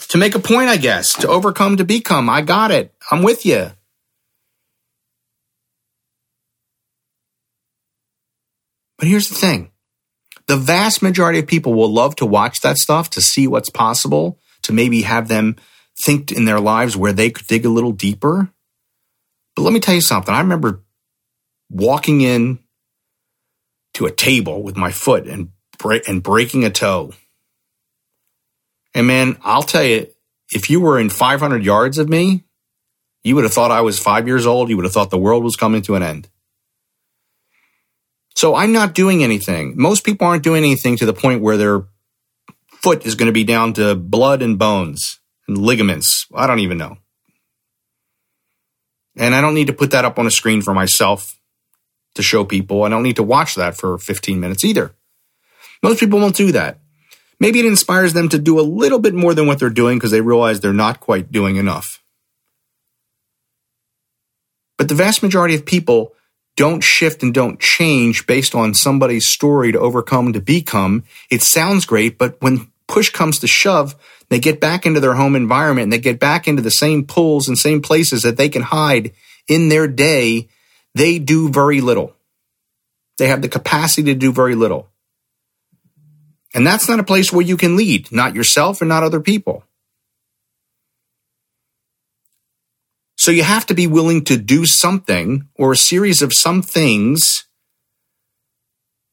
to 0.09 0.18
make 0.18 0.36
a 0.36 0.39
point, 0.39 0.69
I 0.69 0.77
guess, 0.77 1.13
to 1.15 1.27
overcome, 1.27 1.77
to 1.77 1.83
become. 1.83 2.30
I 2.30 2.42
got 2.42 2.71
it. 2.71 2.94
I'm 3.12 3.24
with 3.24 3.45
you. 3.45 3.71
But 8.98 9.07
here's 9.07 9.30
the 9.30 9.36
thing 9.36 9.71
the 10.48 10.57
vast 10.57 11.01
majority 11.01 11.39
of 11.39 11.48
people 11.48 11.74
will 11.74 11.92
love 11.92 12.15
to 12.18 12.25
watch 12.25 12.62
that 12.62 12.77
stuff 12.77 13.09
to 13.12 13.21
see 13.21 13.48
what's 13.48 13.69
possible, 13.69 14.39
to 14.63 14.74
maybe 14.74 15.01
have 15.04 15.27
them 15.27 15.57
think 16.00 16.31
in 16.31 16.45
their 16.45 16.59
lives 16.59 16.95
where 16.95 17.13
they 17.13 17.30
could 17.30 17.47
dig 17.47 17.66
a 17.66 17.69
little 17.69 17.92
deeper. 17.92 18.49
But 19.56 19.64
let 19.64 19.73
me 19.73 19.80
tell 19.80 19.95
you 19.95 20.02
something. 20.02 20.33
I 20.33 20.40
remember 20.40 20.83
walking 21.69 22.21
in 22.21 22.59
to 23.95 24.06
a 24.06 24.11
table 24.11 24.64
with 24.64 24.78
my 24.78 24.92
foot 24.92 25.28
and, 25.28 25.49
break, 25.80 26.07
and 26.07 26.23
breaking 26.23 26.64
a 26.64 26.69
toe 26.69 27.14
and 28.97 29.06
man, 29.06 29.37
I'll 29.44 29.61
tell 29.61 29.83
you, 29.83 30.07
if 30.51 30.71
you 30.71 30.81
were 30.81 30.99
in 30.99 31.11
500 31.11 31.63
yards 31.63 31.99
of 31.99 32.09
me, 32.09 32.45
you 33.23 33.35
would 33.35 33.44
have 33.44 33.54
thought 33.54 33.69
I 33.69 33.81
was 33.81 33.99
five 33.99 34.25
years 34.25 34.47
old. 34.47 34.69
You 34.69 34.75
would 34.75 34.85
have 34.85 34.92
thought 34.92 35.11
the 35.11 35.19
world 35.19 35.44
was 35.44 35.56
coming 35.56 35.83
to 35.83 35.94
an 35.94 36.01
end. 36.01 36.27
So 38.35 38.56
I'm 38.56 38.71
not 38.71 38.95
doing 38.95 39.23
anything. 39.23 39.75
Most 39.77 40.04
people 40.04 40.25
aren't 40.25 40.42
doing 40.42 40.63
anything 40.63 40.97
to 40.97 41.06
the 41.06 41.13
point 41.13 41.44
where 41.44 41.57
their 41.57 41.83
foot 42.71 43.06
is 43.06 43.13
going 43.13 43.27
to 43.27 43.31
be 43.33 43.44
down 43.44 43.73
to 43.73 43.94
blood 43.94 44.42
and 44.42 44.57
bones 44.57 45.19
and 45.47 45.59
ligaments. 45.59 46.25
I 46.33 46.47
don't 46.47 46.61
even 46.61 46.80
know. 46.80 46.97
And 49.16 49.35
I 49.35 49.42
don't 49.42 49.54
need 49.54 49.68
to 49.68 49.73
put 49.73 49.92
that 49.92 50.06
up 50.06 50.18
on 50.18 50.25
a 50.25 50.31
screen 50.31 50.63
for 50.63 50.73
myself 50.73 51.39
to 52.16 52.23
show 52.23 52.44
people. 52.44 52.81
I 52.81 52.89
don't 52.89 53.04
need 53.04 53.18
to 53.18 53.23
watch 53.23 53.54
that 53.54 53.77
for 53.77 53.99
15 53.99 54.39
minutes 54.39 54.66
either. 54.66 54.95
Most 55.83 55.99
people 55.99 56.19
won't 56.19 56.35
do 56.35 56.51
that. 56.54 56.80
Maybe 57.39 57.59
it 57.59 57.65
inspires 57.65 58.13
them 58.13 58.29
to 58.29 58.39
do 58.39 58.59
a 58.59 58.61
little 58.61 58.99
bit 58.99 59.13
more 59.13 59.33
than 59.33 59.47
what 59.47 59.59
they're 59.59 59.69
doing 59.69 59.97
because 59.97 60.11
they 60.11 60.21
realize 60.21 60.59
they're 60.59 60.73
not 60.73 60.99
quite 60.99 61.31
doing 61.31 61.56
enough. 61.56 62.03
But 64.77 64.89
the 64.89 64.95
vast 64.95 65.23
majority 65.23 65.56
of 65.56 65.65
people 65.65 66.13
don't 66.56 66.83
shift 66.83 67.21
and 67.23 67.33
don't 67.33 67.59
change 67.59 68.25
based 68.25 68.56
on 68.56 68.73
somebody's 68.73 69.27
story 69.27 69.71
to 69.71 69.79
overcome 69.79 70.33
to 70.33 70.41
become. 70.41 71.03
It 71.29 71.41
sounds 71.44 71.85
great, 71.85 72.17
but 72.17 72.41
when 72.41 72.71
push 72.87 73.11
comes 73.11 73.39
to 73.39 73.47
shove, 73.47 73.95
they 74.29 74.39
get 74.39 74.59
back 74.59 74.85
into 74.85 74.99
their 74.99 75.13
home 75.13 75.35
environment 75.35 75.83
and 75.83 75.94
they 75.94 75.99
get 75.99 76.19
back 76.19 76.47
into 76.47 76.61
the 76.61 76.71
same 76.71 77.06
pools 77.06 77.47
and 77.47 77.57
same 77.57 77.81
places 77.81 78.23
that 78.23 78.37
they 78.37 78.49
can 78.49 78.63
hide 78.63 79.13
in 79.47 79.69
their 79.69 79.87
day. 79.87 80.49
They 80.95 81.19
do 81.19 81.49
very 81.49 81.79
little. 81.79 82.15
They 83.17 83.27
have 83.27 83.41
the 83.41 83.49
capacity 83.49 84.13
to 84.13 84.19
do 84.19 84.31
very 84.31 84.56
little. 84.56 84.89
And 86.57 86.66
that's 86.66 86.90
not 86.90 86.99
a 86.99 87.04
place 87.04 87.31
where 87.31 87.45
you 87.45 87.56
can 87.56 87.76
lead, 87.76 88.11
not 88.11 88.33
yourself 88.33 88.81
and 88.81 88.90
not 88.90 89.04
other 89.04 89.19
people. 89.19 89.64
So 93.16 93.30
you 93.30 93.44
have 93.44 93.68
to 93.68 93.76
be 93.76 93.85
willing 93.85 94.23
to 94.23 94.37
do 94.37 94.66
something 94.66 95.49
or 95.54 95.73
a 95.73 95.78
series 95.78 96.23
of 96.23 96.33
some 96.33 96.64
things 96.64 97.45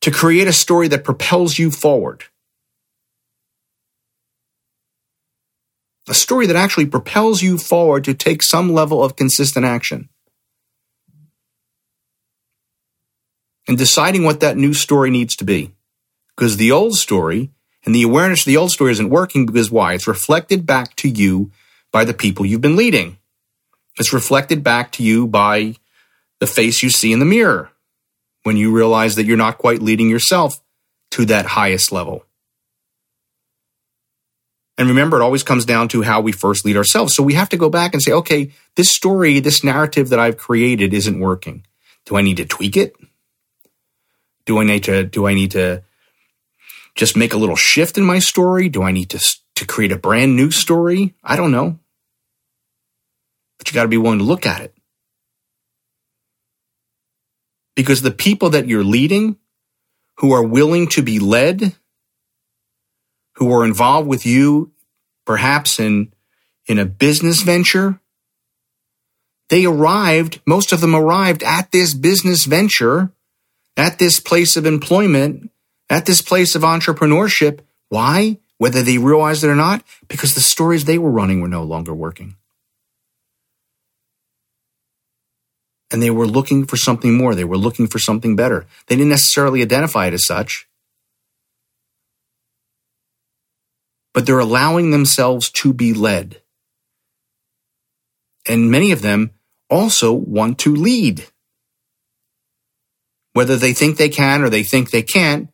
to 0.01 0.11
create 0.11 0.49
a 0.49 0.55
story 0.55 0.89
that 0.89 1.05
propels 1.05 1.59
you 1.59 1.71
forward. 1.71 2.25
a 6.09 6.15
story 6.15 6.47
that 6.47 6.57
actually 6.57 6.87
propels 6.87 7.43
you 7.43 7.57
forward 7.57 8.05
to 8.05 8.15
take 8.15 8.43
some 8.43 8.73
level 8.73 9.03
of 9.03 9.17
consistent 9.17 9.65
action. 9.65 10.09
And 13.67 13.79
deciding 13.79 14.25
what 14.25 14.41
that 14.41 14.59
new 14.59 14.75
story 14.75 15.11
needs 15.11 15.37
to 15.37 15.45
be. 15.45 15.73
Because 16.37 16.57
the 16.57 16.73
old 16.73 16.95
story 16.95 17.50
and 17.85 17.95
the 17.95 18.03
awareness 18.03 18.41
of 18.41 18.47
the 18.47 18.57
old 18.57 18.71
story 18.71 18.93
isn't 18.93 19.11
working 19.11 19.47
because 19.47 19.71
why? 19.71 19.95
It's 19.95 20.09
reflected 20.09 20.67
back 20.67 20.97
to 20.97 21.09
you 21.09 21.50
by 21.93 22.05
the 22.05 22.14
people 22.14 22.45
you've 22.45 22.61
been 22.61 22.76
leading. 22.76 23.19
It's 23.99 24.12
reflected 24.12 24.64
back 24.64 24.93
to 24.93 25.03
you 25.03 25.26
by 25.26 25.76
the 26.41 26.47
face 26.47 26.83
you 26.83 26.91
see 26.91 27.12
in 27.12 27.21
the 27.21 27.25
mirror 27.25 27.71
when 28.43 28.57
you 28.57 28.75
realize 28.75 29.14
that 29.14 29.25
you're 29.25 29.37
not 29.37 29.59
quite 29.59 29.81
leading 29.81 30.11
yourself 30.11 30.61
to 31.12 31.25
that 31.26 31.47
highest 31.47 31.93
level. 31.93 32.25
And 34.76 34.88
remember, 34.88 35.21
it 35.21 35.23
always 35.23 35.45
comes 35.45 35.64
down 35.64 35.87
to 35.88 36.03
how 36.03 36.21
we 36.21 36.33
first 36.33 36.64
lead 36.64 36.76
ourselves. 36.76 37.14
So 37.14 37.23
we 37.23 37.35
have 37.35 37.49
to 37.50 37.57
go 37.57 37.71
back 37.71 37.95
and 37.95 38.03
say, 38.03 38.11
okay, 38.11 38.50
this 38.75 38.91
story, 38.91 39.38
this 39.38 39.62
narrative 39.62 40.09
that 40.09 40.19
I've 40.19 40.37
created 40.37 40.93
isn't 40.93 41.21
working. 41.21 41.64
Do 42.07 42.17
I 42.17 42.23
need 42.23 42.38
to 42.38 42.45
tweak 42.45 42.76
it? 42.76 42.97
Do 44.47 44.59
I 44.59 44.64
need 44.64 44.85
to, 44.85 45.05
do 45.05 45.29
I 45.29 45.35
need 45.35 45.53
to 45.53 45.84
just 46.95 47.17
make 47.17 47.33
a 47.33 47.39
little 47.39 47.57
shift 47.57 47.99
in 47.99 48.05
my 48.05 48.19
story? 48.19 48.69
Do 48.69 48.83
I 48.83 48.93
need 48.93 49.11
to, 49.11 49.37
to 49.57 49.67
create 49.67 49.93
a 49.93 49.99
brand 49.99 50.37
new 50.37 50.51
story? 50.51 51.15
I 51.23 51.37
don't 51.37 51.53
know. 51.53 51.79
But 53.59 53.69
you 53.69 53.75
got 53.75 53.83
to 53.83 53.89
be 53.89 53.97
willing 53.97 54.19
to 54.19 54.25
look 54.25 54.47
at 54.47 54.61
it. 54.61 54.75
Because 57.77 58.03
the 58.03 58.11
people 58.11 58.51
that 58.51 58.69
you're 58.69 58.85
leading 58.85 59.37
who 60.19 60.33
are 60.33 60.45
willing 60.45 60.87
to 60.89 61.03
be 61.03 61.19
led 61.19 61.75
who 63.37 63.47
were 63.47 63.65
involved 63.65 64.09
with 64.09 64.25
you, 64.25 64.73
perhaps 65.25 65.81
in, 65.81 66.13
in 66.67 66.79
a 66.79 66.85
business 66.85 67.43
venture. 67.43 68.01
They 69.49 69.67
arrived, 69.67 70.41
most 70.47 70.73
of 70.73 70.81
them 70.81 70.95
arrived 70.95 71.43
at 71.43 71.71
this 71.71 71.95
business 71.95 72.45
venture, 72.45 73.13
at 73.77 73.99
this 73.99 74.21
place 74.21 74.57
of 74.57 74.67
employment, 74.67 75.51
at 75.91 76.07
this 76.07 76.23
place 76.23 76.55
of 76.55 76.62
entrepreneurship. 76.62 77.61
Why? 77.88 78.38
Whether 78.59 78.83
they 78.83 78.99
realized 78.99 79.45
it 79.45 79.49
or 79.49 79.57
not, 79.57 79.83
because 80.09 80.35
the 80.35 80.41
stories 80.41 80.85
they 80.85 80.99
were 80.99 81.11
running 81.11 81.41
were 81.41 81.49
no 81.49 81.64
longer 81.64 81.95
working. 81.95 82.37
And 85.91 86.03
they 86.03 86.11
were 86.11 86.26
looking 86.26 86.64
for 86.64 86.76
something 86.76 87.14
more. 87.14 87.35
They 87.35 87.45
were 87.45 87.59
looking 87.59 87.87
for 87.87 87.99
something 87.99 88.37
better. 88.37 88.67
They 88.87 88.97
didn't 88.97 89.11
necessarily 89.11 89.62
identify 89.62 90.07
it 90.07 90.14
as 90.14 90.25
such. 90.25 90.67
but 94.14 94.25
they're 94.25 94.38
allowing 94.38 94.93
themselves 94.93 95.50
to 95.50 95.75
be 95.75 95.93
led. 95.93 96.41
And 98.49 98.71
many 98.71 98.93
of 98.93 99.03
them 99.03 99.33
also 99.69 100.12
want 100.12 100.59
to 100.61 100.75
lead. 100.75 101.26
Whether 103.33 103.57
they 103.57 103.73
think 103.73 103.97
they 103.97 104.09
can 104.09 104.43
or 104.43 104.49
they 104.49 104.62
think 104.62 104.91
they 104.91 105.03
can't, 105.03 105.50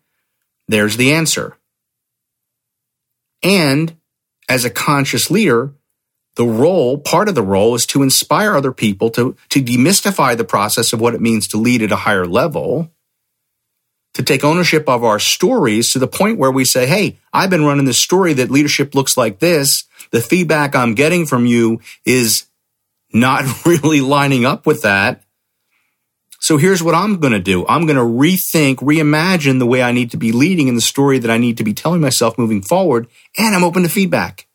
there's 0.71 0.97
the 0.97 1.13
answer. 1.13 1.57
And 3.43 3.97
as 4.49 4.65
a 4.65 4.71
conscious 4.71 5.31
leader, 5.31 5.73
the 6.37 6.47
role, 6.47 6.99
part 6.99 7.29
of 7.29 7.35
the 7.35 7.43
role 7.43 7.75
is 7.75 7.87
to 7.87 8.03
inspire 8.03 8.55
other 8.55 8.73
people 8.73 9.11
to, 9.11 9.37
to 9.49 9.63
demystify 9.63 10.37
the 10.37 10.45
process 10.45 10.93
of 10.93 11.01
what 11.01 11.15
it 11.15 11.21
means 11.21 11.49
to 11.49 11.57
lead 11.57 11.83
at 11.83 11.93
a 11.93 11.97
higher 11.97 12.27
level 12.27 12.91
to 14.15 14.23
take 14.23 14.45
ownership 14.45 14.89
of 14.89 15.05
our 15.05 15.19
stories 15.19 15.93
to 15.93 15.99
the 15.99 16.09
point 16.09 16.39
where 16.39 16.51
we 16.51 16.65
say, 16.65 16.87
Hey, 16.87 17.19
I've 17.33 17.51
been 17.51 17.65
running 17.65 17.85
this 17.85 17.99
story 17.99 18.33
that 18.35 18.51
leadership 18.51 18.95
looks 18.95 19.17
like 19.17 19.39
this. 19.39 19.85
The 20.11 20.21
feedback 20.21 20.75
I'm 20.75 20.95
getting 20.95 21.27
from 21.27 21.47
you 21.47 21.81
is 22.05 22.47
not 23.13 23.45
really 23.67 24.01
lining 24.01 24.45
up 24.45 24.67
with 24.67 24.83
that. 24.83 25.23
So 26.41 26.57
here's 26.57 26.83
what 26.83 26.95
I'm 26.95 27.21
going 27.21 27.35
to 27.35 27.39
do. 27.39 27.67
I'm 27.69 27.85
going 27.85 27.99
to 27.99 28.03
rethink, 28.03 28.77
reimagine 28.77 29.59
the 29.59 29.67
way 29.67 29.83
I 29.83 29.93
need 29.93 30.11
to 30.13 30.17
be 30.17 30.33
leading 30.33 30.69
in 30.69 30.75
the 30.75 30.81
story 30.81 31.19
that 31.19 31.31
I 31.31 31.37
need 31.37 31.59
to 31.59 31.65
be 31.65 31.75
telling 31.75 32.01
myself 32.01 32.39
moving 32.39 32.63
forward. 32.63 33.09
And 33.37 33.55
I'm 33.55 33.63
open 33.63 33.83
to 33.83 33.91
feedback. 33.91 34.47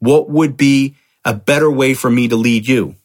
What 0.00 0.28
would 0.28 0.56
be 0.56 0.96
a 1.24 1.32
better 1.32 1.70
way 1.70 1.94
for 1.94 2.10
me 2.10 2.26
to 2.26 2.34
lead 2.34 2.66
you? 2.66 2.96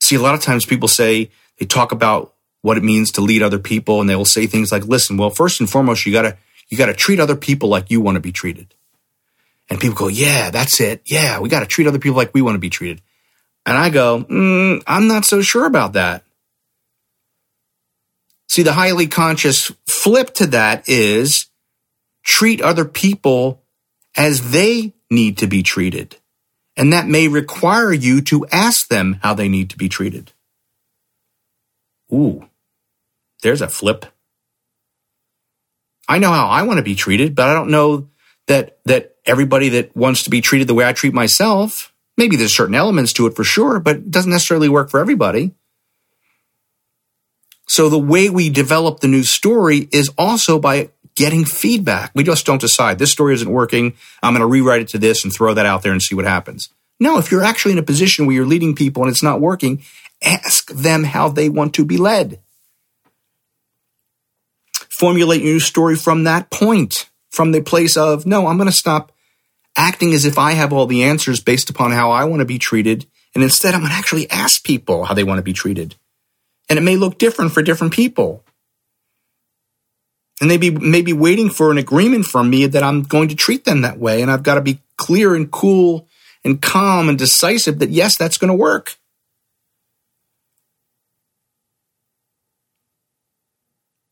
See, 0.00 0.14
a 0.14 0.20
lot 0.20 0.36
of 0.36 0.42
times 0.42 0.64
people 0.64 0.86
say, 0.86 1.32
they 1.58 1.66
talk 1.66 1.90
about 1.90 2.34
what 2.62 2.76
it 2.76 2.84
means 2.84 3.10
to 3.12 3.20
lead 3.20 3.42
other 3.42 3.58
people 3.58 4.00
and 4.00 4.08
they 4.08 4.14
will 4.14 4.24
say 4.24 4.46
things 4.46 4.70
like, 4.70 4.84
listen, 4.84 5.16
well, 5.16 5.30
first 5.30 5.58
and 5.58 5.68
foremost, 5.68 6.06
you 6.06 6.12
gotta, 6.12 6.38
you 6.68 6.78
gotta 6.78 6.94
treat 6.94 7.18
other 7.18 7.34
people 7.34 7.68
like 7.68 7.90
you 7.90 8.00
want 8.00 8.14
to 8.14 8.20
be 8.20 8.30
treated. 8.30 8.75
And 9.68 9.80
people 9.80 9.96
go, 9.96 10.08
yeah, 10.08 10.50
that's 10.50 10.80
it. 10.80 11.02
Yeah, 11.06 11.40
we 11.40 11.48
gotta 11.48 11.66
treat 11.66 11.86
other 11.86 11.98
people 11.98 12.16
like 12.16 12.34
we 12.34 12.42
want 12.42 12.54
to 12.54 12.60
be 12.60 12.70
treated. 12.70 13.02
And 13.64 13.76
I 13.76 13.90
go, 13.90 14.24
mm, 14.24 14.82
I'm 14.86 15.08
not 15.08 15.24
so 15.24 15.42
sure 15.42 15.66
about 15.66 15.94
that. 15.94 16.24
See, 18.48 18.62
the 18.62 18.72
highly 18.72 19.08
conscious 19.08 19.72
flip 19.88 20.32
to 20.34 20.46
that 20.48 20.88
is 20.88 21.46
treat 22.24 22.60
other 22.60 22.84
people 22.84 23.64
as 24.16 24.52
they 24.52 24.94
need 25.10 25.38
to 25.38 25.46
be 25.46 25.62
treated 25.62 26.16
and 26.76 26.92
that 26.92 27.06
may 27.06 27.26
require 27.26 27.92
you 27.92 28.20
to 28.20 28.46
ask 28.52 28.88
them 28.88 29.18
how 29.22 29.34
they 29.34 29.48
need 29.48 29.70
to 29.70 29.78
be 29.78 29.88
treated. 29.88 30.32
Ooh, 32.12 32.48
there's 33.42 33.62
a 33.62 33.68
flip. 33.68 34.06
I 36.08 36.18
know 36.18 36.30
how 36.30 36.46
I 36.46 36.62
want 36.62 36.78
to 36.78 36.84
be 36.84 36.94
treated, 36.94 37.34
but 37.34 37.48
I 37.48 37.54
don't 37.54 37.70
know 37.70 38.10
that 38.46 38.78
that 38.84 39.15
everybody 39.26 39.68
that 39.70 39.96
wants 39.96 40.22
to 40.24 40.30
be 40.30 40.40
treated 40.40 40.68
the 40.68 40.74
way 40.74 40.86
I 40.86 40.92
treat 40.92 41.14
myself. 41.14 41.92
Maybe 42.16 42.36
there's 42.36 42.54
certain 42.54 42.74
elements 42.74 43.12
to 43.14 43.26
it 43.26 43.36
for 43.36 43.44
sure, 43.44 43.78
but 43.80 43.96
it 43.96 44.10
doesn't 44.10 44.30
necessarily 44.30 44.68
work 44.68 44.90
for 44.90 45.00
everybody. 45.00 45.52
So 47.68 47.88
the 47.88 47.98
way 47.98 48.30
we 48.30 48.48
develop 48.48 49.00
the 49.00 49.08
new 49.08 49.24
story 49.24 49.88
is 49.92 50.08
also 50.16 50.58
by 50.58 50.90
getting 51.14 51.44
feedback. 51.44 52.12
We 52.14 52.22
just 52.22 52.46
don't 52.46 52.60
decide 52.60 52.98
this 52.98 53.10
story 53.10 53.34
isn't 53.34 53.50
working. 53.50 53.94
I'm 54.22 54.32
going 54.32 54.40
to 54.40 54.46
rewrite 54.46 54.82
it 54.82 54.88
to 54.88 54.98
this 54.98 55.24
and 55.24 55.32
throw 55.32 55.52
that 55.54 55.66
out 55.66 55.82
there 55.82 55.92
and 55.92 56.02
see 56.02 56.14
what 56.14 56.24
happens. 56.24 56.68
No, 57.00 57.18
if 57.18 57.30
you're 57.30 57.42
actually 57.42 57.72
in 57.72 57.78
a 57.78 57.82
position 57.82 58.26
where 58.26 58.36
you're 58.36 58.46
leading 58.46 58.74
people 58.74 59.02
and 59.02 59.10
it's 59.10 59.22
not 59.22 59.40
working, 59.40 59.82
ask 60.22 60.70
them 60.70 61.04
how 61.04 61.28
they 61.28 61.48
want 61.48 61.74
to 61.74 61.84
be 61.84 61.96
led. 61.96 62.40
Formulate 64.88 65.42
your 65.42 65.54
new 65.54 65.60
story 65.60 65.96
from 65.96 66.24
that 66.24 66.50
point, 66.50 67.10
from 67.30 67.52
the 67.52 67.60
place 67.60 67.96
of, 67.96 68.24
no, 68.26 68.46
I'm 68.46 68.56
going 68.56 68.68
to 68.68 68.72
stop 68.72 69.12
acting 69.76 70.14
as 70.14 70.24
if 70.24 70.38
I 70.38 70.52
have 70.52 70.72
all 70.72 70.86
the 70.86 71.04
answers 71.04 71.40
based 71.40 71.70
upon 71.70 71.92
how 71.92 72.10
I 72.10 72.24
want 72.24 72.40
to 72.40 72.46
be 72.46 72.58
treated. 72.58 73.06
And 73.34 73.44
instead, 73.44 73.74
I'm 73.74 73.80
going 73.80 73.92
to 73.92 73.98
actually 73.98 74.30
ask 74.30 74.64
people 74.64 75.04
how 75.04 75.14
they 75.14 75.24
want 75.24 75.38
to 75.38 75.42
be 75.42 75.52
treated. 75.52 75.94
And 76.68 76.78
it 76.78 76.82
may 76.82 76.96
look 76.96 77.18
different 77.18 77.52
for 77.52 77.62
different 77.62 77.92
people 77.92 78.42
and 80.40 80.50
they 80.50 80.58
be 80.58 80.70
maybe 80.70 81.12
waiting 81.12 81.48
for 81.48 81.70
an 81.70 81.78
agreement 81.78 82.26
from 82.26 82.50
me 82.50 82.66
that 82.66 82.82
I'm 82.82 83.02
going 83.02 83.28
to 83.28 83.34
treat 83.34 83.64
them 83.64 83.80
that 83.82 83.98
way. 83.98 84.20
And 84.20 84.30
I've 84.30 84.42
got 84.42 84.56
to 84.56 84.60
be 84.60 84.80
clear 84.96 85.34
and 85.34 85.50
cool 85.50 86.06
and 86.44 86.60
calm 86.60 87.08
and 87.08 87.18
decisive 87.18 87.78
that 87.78 87.90
yes, 87.90 88.16
that's 88.16 88.38
going 88.38 88.50
to 88.50 88.54
work. 88.54 88.96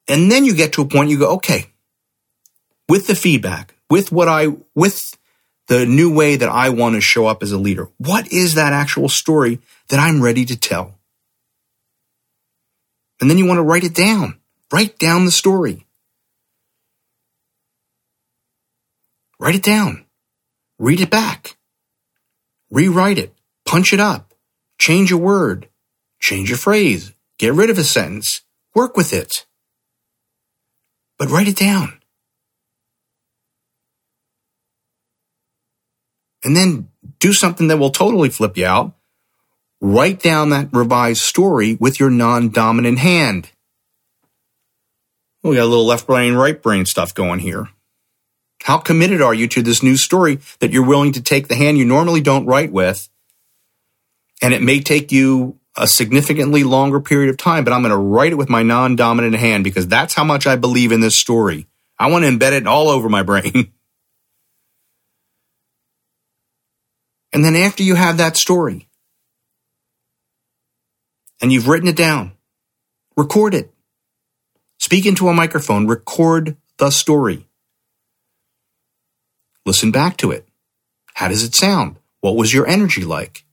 And 0.08 0.30
then 0.30 0.44
you 0.44 0.54
get 0.54 0.74
to 0.74 0.82
a 0.82 0.86
point 0.86 1.10
you 1.10 1.18
go, 1.18 1.34
okay, 1.34 1.66
with 2.88 3.06
the 3.06 3.14
feedback, 3.14 3.74
with 3.88 4.12
what 4.12 4.28
I, 4.28 4.48
with 4.74 5.16
the 5.68 5.86
new 5.86 6.12
way 6.14 6.36
that 6.36 6.48
I 6.48 6.70
want 6.70 6.94
to 6.94 7.00
show 7.00 7.26
up 7.26 7.42
as 7.42 7.52
a 7.52 7.58
leader, 7.58 7.88
what 7.98 8.30
is 8.32 8.54
that 8.54 8.72
actual 8.72 9.08
story 9.08 9.60
that 9.88 10.00
I'm 10.00 10.22
ready 10.22 10.44
to 10.44 10.56
tell? 10.58 10.98
And 13.20 13.30
then 13.30 13.38
you 13.38 13.46
want 13.46 13.58
to 13.58 13.62
write 13.62 13.84
it 13.84 13.94
down. 13.94 14.38
Write 14.72 14.98
down 14.98 15.24
the 15.24 15.30
story. 15.30 15.86
Write 19.38 19.54
it 19.54 19.62
down. 19.62 20.04
Read 20.78 21.00
it 21.00 21.10
back. 21.10 21.56
Rewrite 22.70 23.18
it. 23.18 23.34
Punch 23.64 23.92
it 23.92 24.00
up. 24.00 24.34
Change 24.78 25.12
a 25.12 25.16
word. 25.16 25.68
Change 26.20 26.50
a 26.50 26.56
phrase. 26.56 27.12
Get 27.38 27.54
rid 27.54 27.70
of 27.70 27.78
a 27.78 27.84
sentence. 27.84 28.42
Work 28.74 28.96
with 28.96 29.12
it. 29.12 29.46
But 31.18 31.30
write 31.30 31.48
it 31.48 31.56
down. 31.56 32.00
And 36.44 36.56
then 36.56 36.88
do 37.18 37.32
something 37.32 37.68
that 37.68 37.78
will 37.78 37.90
totally 37.90 38.28
flip 38.28 38.56
you 38.56 38.66
out. 38.66 38.92
Write 39.80 40.22
down 40.22 40.50
that 40.50 40.68
revised 40.72 41.22
story 41.22 41.76
with 41.80 41.98
your 41.98 42.10
non-dominant 42.10 42.98
hand. 42.98 43.50
We 45.42 45.56
got 45.56 45.64
a 45.64 45.66
little 45.66 45.86
left 45.86 46.06
brain, 46.06 46.34
right 46.34 46.60
brain 46.60 46.86
stuff 46.86 47.14
going 47.14 47.40
here. 47.40 47.68
How 48.62 48.78
committed 48.78 49.20
are 49.20 49.34
you 49.34 49.46
to 49.48 49.62
this 49.62 49.82
new 49.82 49.98
story 49.98 50.38
that 50.60 50.70
you're 50.70 50.86
willing 50.86 51.12
to 51.12 51.22
take 51.22 51.48
the 51.48 51.54
hand 51.54 51.76
you 51.76 51.84
normally 51.84 52.22
don't 52.22 52.46
write 52.46 52.72
with? 52.72 53.10
And 54.40 54.54
it 54.54 54.62
may 54.62 54.80
take 54.80 55.12
you 55.12 55.58
a 55.76 55.86
significantly 55.86 56.64
longer 56.64 57.00
period 57.00 57.28
of 57.28 57.36
time, 57.36 57.64
but 57.64 57.72
I'm 57.72 57.82
going 57.82 57.90
to 57.90 57.96
write 57.96 58.32
it 58.32 58.36
with 58.36 58.48
my 58.48 58.62
non 58.62 58.96
dominant 58.96 59.34
hand 59.34 59.64
because 59.64 59.86
that's 59.86 60.14
how 60.14 60.24
much 60.24 60.46
I 60.46 60.56
believe 60.56 60.92
in 60.92 61.00
this 61.00 61.16
story. 61.16 61.66
I 61.98 62.10
want 62.10 62.24
to 62.24 62.30
embed 62.30 62.52
it 62.52 62.66
all 62.66 62.88
over 62.88 63.08
my 63.08 63.22
brain. 63.22 63.72
and 67.34 67.44
then 67.44 67.56
after 67.56 67.82
you 67.82 67.96
have 67.96 68.18
that 68.18 68.36
story 68.36 68.88
and 71.42 71.52
you've 71.52 71.66
written 71.66 71.88
it 71.88 71.96
down, 71.96 72.32
record 73.16 73.54
it. 73.54 73.72
Speak 74.78 75.04
into 75.04 75.28
a 75.28 75.34
microphone, 75.34 75.88
record 75.88 76.56
the 76.78 76.90
story. 76.90 77.48
Listen 79.66 79.90
back 79.90 80.16
to 80.18 80.30
it. 80.30 80.46
How 81.14 81.26
does 81.26 81.42
it 81.42 81.56
sound? 81.56 81.96
What 82.20 82.36
was 82.36 82.54
your 82.54 82.68
energy 82.68 83.04
like? 83.04 83.44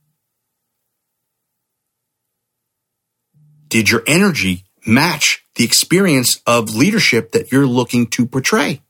Did 3.67 3.89
your 3.89 4.03
energy 4.05 4.65
match 4.85 5.43
the 5.55 5.63
experience 5.63 6.39
of 6.45 6.75
leadership 6.75 7.31
that 7.31 7.51
you're 7.51 7.65
looking 7.65 8.05
to 8.07 8.27
portray? 8.27 8.81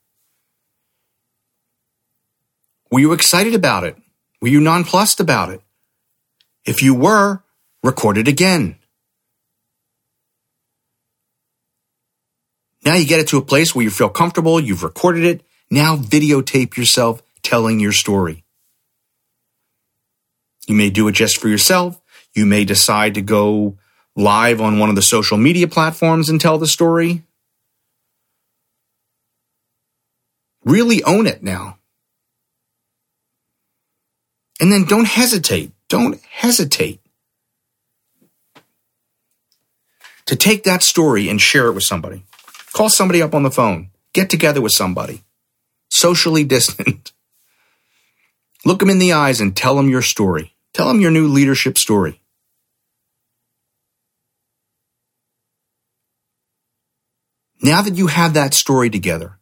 Were 2.91 2.99
you 2.99 3.13
excited 3.13 3.55
about 3.55 3.85
it? 3.85 4.00
Were 4.41 4.47
you 4.47 4.59
nonplussed 4.59 5.19
about 5.19 5.49
it? 5.49 5.61
If 6.65 6.81
you 6.81 6.95
were, 6.95 7.43
record 7.83 8.17
it 8.17 8.27
again. 8.27 8.77
Now 12.83 12.95
you 12.95 13.05
get 13.05 13.19
it 13.19 13.27
to 13.27 13.37
a 13.37 13.43
place 13.43 13.75
where 13.75 13.83
you 13.83 13.91
feel 13.91 14.09
comfortable, 14.09 14.59
you've 14.59 14.83
recorded 14.83 15.23
it. 15.23 15.43
Now 15.69 15.95
videotape 15.95 16.75
yourself 16.75 17.21
telling 17.43 17.79
your 17.79 17.91
story. 17.91 18.43
You 20.67 20.75
may 20.75 20.89
do 20.89 21.07
it 21.07 21.13
just 21.13 21.37
for 21.37 21.47
yourself. 21.47 22.01
You 22.33 22.45
may 22.45 22.65
decide 22.65 23.13
to 23.15 23.21
go 23.21 23.77
live 24.15 24.61
on 24.61 24.79
one 24.79 24.89
of 24.89 24.95
the 24.95 25.01
social 25.01 25.37
media 25.37 25.67
platforms 25.67 26.29
and 26.29 26.41
tell 26.41 26.57
the 26.57 26.67
story. 26.67 27.23
Really 30.63 31.03
own 31.03 31.27
it 31.27 31.43
now. 31.43 31.77
And 34.61 34.71
then 34.71 34.85
don't 34.85 35.07
hesitate. 35.07 35.71
Don't 35.89 36.21
hesitate 36.21 37.01
to 40.27 40.35
take 40.35 40.63
that 40.63 40.83
story 40.83 41.27
and 41.27 41.41
share 41.41 41.65
it 41.65 41.73
with 41.73 41.83
somebody. 41.83 42.23
Call 42.71 42.87
somebody 42.87 43.21
up 43.21 43.35
on 43.35 43.43
the 43.43 43.51
phone. 43.51 43.89
Get 44.13 44.29
together 44.29 44.61
with 44.61 44.71
somebody. 44.71 45.23
Socially 45.89 46.45
distant. 46.45 47.11
Look 48.65 48.79
them 48.79 48.89
in 48.89 48.99
the 48.99 49.13
eyes 49.13 49.41
and 49.41 49.57
tell 49.57 49.75
them 49.75 49.89
your 49.89 50.03
story. 50.03 50.55
Tell 50.73 50.87
them 50.87 51.01
your 51.01 51.11
new 51.11 51.27
leadership 51.27 51.77
story. 51.77 52.21
Now 57.61 57.81
that 57.81 57.95
you 57.95 58.07
have 58.07 58.35
that 58.35 58.53
story 58.53 58.89
together, 58.89 59.37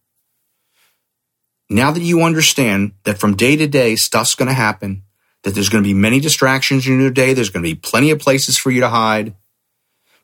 now 1.70 1.92
that 1.92 2.02
you 2.02 2.24
understand 2.24 2.94
that 3.04 3.20
from 3.20 3.36
day 3.36 3.56
to 3.56 3.68
day 3.68 3.96
stuff's 3.96 4.36
going 4.36 4.48
to 4.48 4.54
happen, 4.54 5.04
that 5.44 5.54
there's 5.54 5.70
going 5.70 5.84
to 5.84 5.88
be 5.88 5.94
many 5.94 6.20
distractions 6.20 6.88
in 6.88 7.00
your 7.00 7.12
day, 7.12 7.34
there's 7.34 7.50
going 7.50 7.64
to 7.64 7.70
be 7.70 7.76
plenty 7.76 8.12
of 8.12 8.20
places 8.20 8.58
for 8.58 8.72
you 8.72 8.82
to 8.82 8.90
hide, 8.90 9.34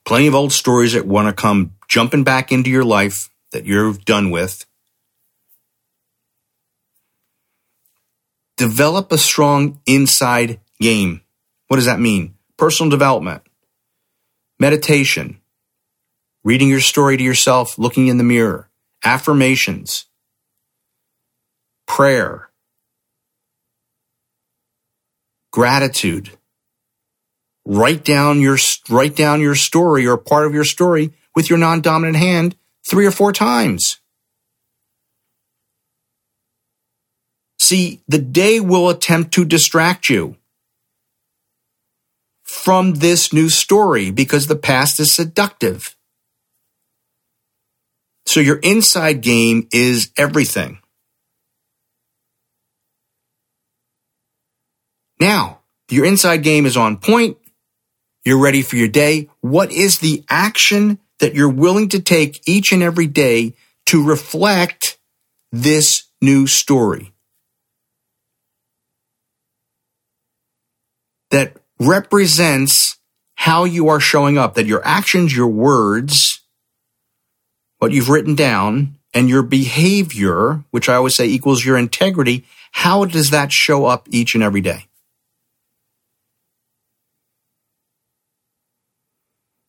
plenty 0.06 0.28
of 0.28 0.36
old 0.36 0.52
stories 0.52 0.94
that 0.94 1.06
want 1.06 1.28
to 1.28 1.34
come 1.34 1.76
jumping 1.88 2.24
back 2.24 2.52
into 2.52 2.70
your 2.70 2.84
life 2.84 3.30
that 3.52 3.66
you're 3.66 3.94
done 3.94 4.30
with. 4.30 4.66
Develop 8.58 9.12
a 9.12 9.18
strong 9.18 9.80
inside 9.86 10.60
game. 10.80 11.22
What 11.68 11.78
does 11.78 11.86
that 11.86 12.00
mean? 12.00 12.36
Personal 12.58 12.90
development, 12.90 13.42
meditation, 14.60 15.42
reading 16.44 16.70
your 16.70 16.80
story 16.80 17.18
to 17.18 17.24
yourself, 17.24 17.78
looking 17.78 18.08
in 18.08 18.18
the 18.18 18.24
mirror, 18.24 18.70
affirmations, 19.04 20.06
prayer, 21.86 22.50
gratitude. 25.56 26.32
Write 27.66 28.04
down 28.04 28.42
your, 28.42 28.58
write 28.90 29.16
down 29.16 29.40
your 29.40 29.56
story 29.56 30.06
or 30.06 30.18
part 30.18 30.46
of 30.46 30.54
your 30.54 30.66
story 30.66 31.14
with 31.34 31.50
your 31.50 31.58
non-dominant 31.58 32.18
hand 32.18 32.58
three 32.86 33.06
or 33.06 33.12
four 33.12 33.32
times. 33.32 34.02
See, 37.58 38.02
the 38.06 38.20
day 38.20 38.60
will 38.60 38.90
attempt 38.90 39.34
to 39.36 39.46
distract 39.46 40.10
you 40.10 40.36
from 42.44 42.96
this 42.96 43.32
new 43.32 43.48
story 43.48 44.12
because 44.12 44.48
the 44.48 44.58
past 44.58 45.00
is 45.00 45.14
seductive. 45.14 45.96
So 48.26 48.42
your 48.42 48.58
inside 48.58 49.22
game 49.22 49.70
is 49.72 50.12
everything. 50.18 50.80
Now, 55.20 55.62
your 55.90 56.06
inside 56.06 56.44
game 56.44 56.66
is 56.66 56.78
on 56.78 56.98
point. 56.98 57.38
You're 58.24 58.42
ready 58.42 58.62
for 58.62 58.76
your 58.76 58.88
day. 58.88 59.30
What 59.42 59.72
is 59.72 60.00
the 60.00 60.24
action 60.30 61.00
that 61.20 61.36
you're 61.36 61.50
willing 61.50 61.90
to 61.90 62.00
take 62.00 62.42
each 62.48 62.72
and 62.72 62.82
every 62.82 63.08
day 63.08 63.54
to 63.88 64.04
reflect 64.04 64.98
this 65.52 66.06
new 66.22 66.48
story? 66.48 67.14
That 71.30 71.58
represents 71.80 72.98
how 73.36 73.66
you 73.66 73.90
are 73.90 74.00
showing 74.00 74.38
up, 74.38 74.56
that 74.56 74.66
your 74.66 74.82
actions, 74.86 75.36
your 75.36 75.48
words, 75.48 76.42
what 77.78 77.92
you've 77.92 78.10
written 78.10 78.34
down, 78.34 78.98
and 79.14 79.30
your 79.30 79.44
behavior, 79.44 80.64
which 80.72 80.90
I 80.90 80.96
always 80.96 81.16
say 81.16 81.28
equals 81.28 81.64
your 81.64 81.78
integrity, 81.78 82.46
how 82.72 83.06
does 83.06 83.30
that 83.30 83.52
show 83.52 83.86
up 83.86 84.08
each 84.12 84.34
and 84.36 84.44
every 84.44 84.62
day? 84.62 84.88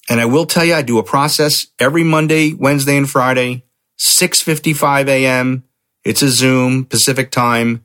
And 0.09 0.21
I 0.21 0.27
will 0.27 0.47
tell 0.47 0.65
you, 0.65 0.75
I 0.75 0.83
do 0.83 0.99
a 0.99 1.03
process 1.03 1.67
every 1.79 2.05
Monday, 2.05 2.55
Wednesday, 2.55 2.97
and 2.97 3.09
Friday, 3.09 3.65
6.55 3.99 5.09
a.m. 5.09 5.65
It's 6.05 6.23
a 6.23 6.29
Zoom, 6.29 6.85
Pacific 6.85 7.31
time, 7.31 7.85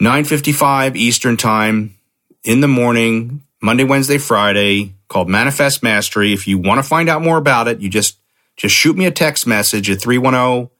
9.55 0.00 0.96
Eastern 0.96 1.36
time 1.36 1.96
in 2.44 2.60
the 2.60 2.68
morning, 2.68 3.42
Monday, 3.62 3.84
Wednesday, 3.84 4.18
Friday, 4.18 4.94
called 5.08 5.28
Manifest 5.28 5.82
Mastery. 5.82 6.32
If 6.32 6.46
you 6.46 6.58
want 6.58 6.82
to 6.82 6.88
find 6.88 7.08
out 7.08 7.22
more 7.22 7.38
about 7.38 7.68
it, 7.68 7.80
you 7.80 7.88
just, 7.88 8.18
just 8.56 8.74
shoot 8.74 8.96
me 8.96 9.06
a 9.06 9.10
text 9.10 9.46
message 9.46 9.90
at 9.90 10.00
310 10.00 10.70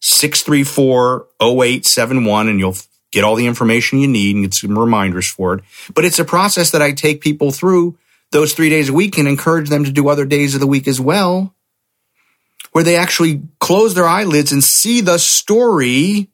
634 0.00 1.26
0871 1.40 2.48
and 2.48 2.58
you'll 2.58 2.76
get 3.10 3.24
all 3.24 3.34
the 3.34 3.46
information 3.46 3.98
you 3.98 4.08
need 4.08 4.36
and 4.36 4.44
get 4.44 4.54
some 4.54 4.78
reminders 4.78 5.28
for 5.28 5.54
it. 5.54 5.64
But 5.94 6.04
it's 6.04 6.18
a 6.18 6.24
process 6.24 6.70
that 6.70 6.82
I 6.82 6.92
take 6.92 7.20
people 7.20 7.50
through 7.50 7.96
those 8.30 8.52
three 8.52 8.68
days 8.68 8.88
a 8.88 8.92
week 8.92 9.18
and 9.18 9.26
encourage 9.26 9.68
them 9.68 9.84
to 9.84 9.92
do 9.92 10.08
other 10.08 10.26
days 10.26 10.54
of 10.54 10.60
the 10.60 10.66
week 10.66 10.86
as 10.86 11.00
well, 11.00 11.54
where 12.72 12.84
they 12.84 12.96
actually 12.96 13.42
close 13.60 13.94
their 13.94 14.06
eyelids 14.06 14.52
and 14.52 14.62
see 14.62 15.00
the 15.00 15.18
story 15.18 16.30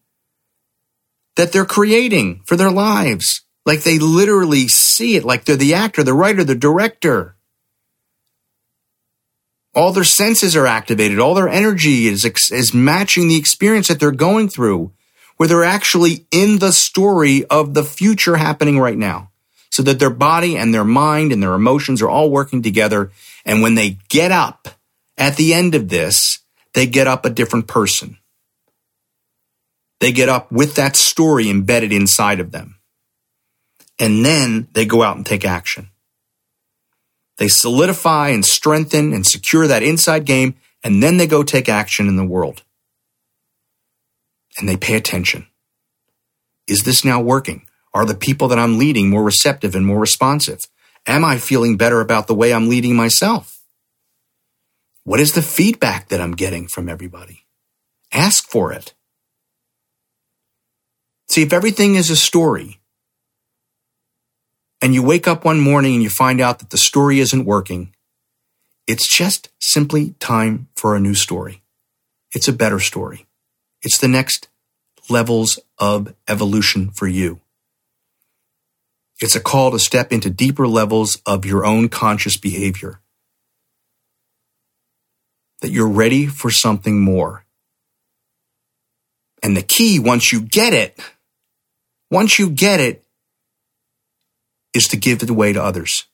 that 1.36 1.52
they're 1.52 1.64
creating 1.64 2.42
for 2.46 2.56
their 2.56 2.70
lives. 2.70 3.42
Like 3.66 3.82
they 3.82 3.98
literally 3.98 4.68
see 4.68 5.16
it, 5.16 5.24
like 5.24 5.44
they're 5.44 5.56
the 5.56 5.74
actor, 5.74 6.02
the 6.02 6.12
writer, 6.12 6.44
the 6.44 6.54
director. 6.54 7.36
All 9.74 9.92
their 9.92 10.04
senses 10.04 10.54
are 10.54 10.66
activated. 10.66 11.18
All 11.18 11.34
their 11.34 11.48
energy 11.48 12.06
is, 12.06 12.24
is 12.24 12.74
matching 12.74 13.28
the 13.28 13.36
experience 13.36 13.88
that 13.88 13.98
they're 13.98 14.12
going 14.12 14.48
through, 14.48 14.92
where 15.36 15.48
they're 15.48 15.64
actually 15.64 16.26
in 16.30 16.58
the 16.58 16.72
story 16.72 17.44
of 17.46 17.74
the 17.74 17.82
future 17.82 18.36
happening 18.36 18.78
right 18.78 18.98
now 18.98 19.30
so 19.74 19.82
that 19.82 19.98
their 19.98 20.08
body 20.08 20.56
and 20.56 20.72
their 20.72 20.84
mind 20.84 21.32
and 21.32 21.42
their 21.42 21.54
emotions 21.54 22.00
are 22.00 22.08
all 22.08 22.30
working 22.30 22.62
together. 22.62 23.10
And 23.44 23.60
when 23.60 23.74
they 23.74 23.98
get 24.08 24.30
up 24.30 24.68
at 25.18 25.34
the 25.34 25.52
end 25.52 25.74
of 25.74 25.88
this, 25.88 26.38
they 26.74 26.86
get 26.86 27.08
up 27.08 27.24
a 27.24 27.30
different 27.30 27.66
person. 27.66 28.18
They 29.98 30.12
get 30.12 30.28
up 30.28 30.52
with 30.52 30.76
that 30.76 30.94
story 30.94 31.50
embedded 31.50 31.92
inside 31.92 32.38
of 32.38 32.52
them. 32.52 32.76
And 33.98 34.24
then 34.24 34.68
they 34.74 34.86
go 34.86 35.02
out 35.02 35.16
and 35.16 35.26
take 35.26 35.44
action. 35.44 35.90
They 37.38 37.48
solidify 37.48 38.28
and 38.28 38.46
strengthen 38.46 39.12
and 39.12 39.26
secure 39.26 39.66
that 39.66 39.82
inside 39.82 40.24
game, 40.24 40.54
and 40.84 41.02
then 41.02 41.16
they 41.16 41.26
go 41.26 41.42
take 41.42 41.68
action 41.68 42.06
in 42.06 42.14
the 42.14 42.24
world. 42.24 42.62
And 44.56 44.68
they 44.68 44.76
pay 44.76 44.94
attention. 44.94 45.48
Is 46.68 46.84
this 46.84 47.04
now 47.04 47.20
working? 47.20 47.66
Are 47.94 48.04
the 48.04 48.16
people 48.16 48.48
that 48.48 48.58
I'm 48.58 48.76
leading 48.76 49.08
more 49.08 49.22
receptive 49.22 49.76
and 49.76 49.86
more 49.86 50.00
responsive? 50.00 50.66
Am 51.06 51.24
I 51.24 51.38
feeling 51.38 51.76
better 51.76 52.00
about 52.00 52.26
the 52.26 52.34
way 52.34 52.52
I'm 52.52 52.68
leading 52.68 52.96
myself? 52.96 53.62
What 55.04 55.20
is 55.20 55.34
the 55.34 55.42
feedback 55.42 56.08
that 56.08 56.20
I'm 56.20 56.32
getting 56.32 56.66
from 56.66 56.88
everybody? 56.88 57.46
Ask 58.12 58.48
for 58.48 58.72
it. 58.72 58.94
See, 61.28 61.42
if 61.42 61.52
everything 61.52 61.94
is 61.94 62.10
a 62.10 62.16
story 62.16 62.80
and 64.82 64.94
you 64.94 65.02
wake 65.02 65.28
up 65.28 65.44
one 65.44 65.60
morning 65.60 65.94
and 65.94 66.02
you 66.02 66.10
find 66.10 66.40
out 66.40 66.58
that 66.58 66.70
the 66.70 66.78
story 66.78 67.20
isn't 67.20 67.44
working, 67.44 67.94
it's 68.86 69.08
just 69.08 69.50
simply 69.60 70.14
time 70.20 70.68
for 70.74 70.96
a 70.96 71.00
new 71.00 71.14
story. 71.14 71.62
It's 72.32 72.48
a 72.48 72.52
better 72.52 72.80
story. 72.80 73.26
It's 73.82 73.98
the 73.98 74.08
next 74.08 74.48
levels 75.08 75.58
of 75.78 76.14
evolution 76.26 76.90
for 76.90 77.06
you. 77.06 77.40
It's 79.24 79.34
a 79.34 79.40
call 79.40 79.70
to 79.70 79.78
step 79.78 80.12
into 80.12 80.28
deeper 80.28 80.68
levels 80.68 81.18
of 81.24 81.46
your 81.46 81.64
own 81.64 81.88
conscious 81.88 82.36
behavior. 82.36 83.00
That 85.62 85.70
you're 85.70 85.88
ready 85.88 86.26
for 86.26 86.50
something 86.50 87.00
more. 87.00 87.46
And 89.42 89.56
the 89.56 89.62
key, 89.62 89.98
once 89.98 90.30
you 90.30 90.42
get 90.42 90.74
it, 90.74 91.00
once 92.10 92.38
you 92.38 92.50
get 92.50 92.80
it, 92.80 93.02
is 94.74 94.88
to 94.88 94.98
give 94.98 95.22
it 95.22 95.30
away 95.30 95.54
to 95.54 95.62
others. 95.62 96.04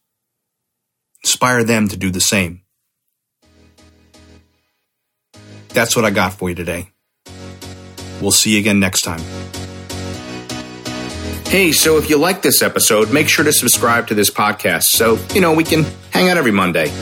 Inspire 1.24 1.64
them 1.64 1.88
to 1.88 1.96
do 1.96 2.12
the 2.12 2.20
same. 2.20 2.62
That's 5.70 5.96
what 5.96 6.04
I 6.04 6.10
got 6.10 6.34
for 6.34 6.48
you 6.48 6.54
today. 6.54 6.92
We'll 8.20 8.30
see 8.30 8.52
you 8.52 8.60
again 8.60 8.78
next 8.78 9.02
time. 9.02 9.20
Hey, 11.50 11.72
so 11.72 11.98
if 11.98 12.08
you 12.08 12.16
like 12.16 12.42
this 12.42 12.62
episode, 12.62 13.12
make 13.12 13.28
sure 13.28 13.44
to 13.44 13.52
subscribe 13.52 14.06
to 14.06 14.14
this 14.14 14.30
podcast 14.30 14.84
so, 14.84 15.18
you 15.34 15.40
know, 15.40 15.52
we 15.52 15.64
can 15.64 15.84
hang 16.12 16.28
out 16.28 16.36
every 16.36 16.52
Monday. 16.52 16.92